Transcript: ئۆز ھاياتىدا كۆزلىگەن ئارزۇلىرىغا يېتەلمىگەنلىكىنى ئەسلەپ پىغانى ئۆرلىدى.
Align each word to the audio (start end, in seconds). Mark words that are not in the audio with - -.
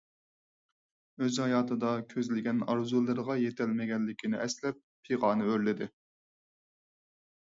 ئۆز 1.25 1.37
ھاياتىدا 1.43 1.91
كۆزلىگەن 2.15 2.63
ئارزۇلىرىغا 2.73 3.37
يېتەلمىگەنلىكىنى 3.43 4.41
ئەسلەپ 4.47 4.83
پىغانى 5.09 5.51
ئۆرلىدى. 5.51 5.93